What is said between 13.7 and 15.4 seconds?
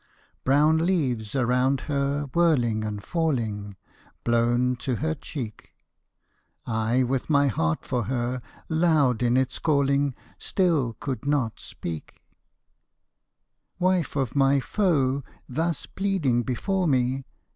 Wife of my foe